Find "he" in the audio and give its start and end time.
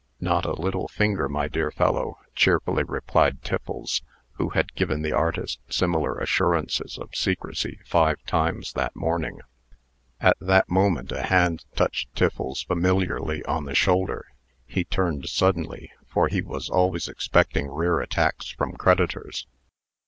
14.65-14.85, 16.29-16.41